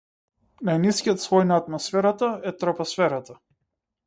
Најнискиот 0.69 1.21
слој 1.25 1.45
на 1.49 1.59
атмосферата 1.63 2.31
е 2.53 2.55
тропосферата. 2.65 3.39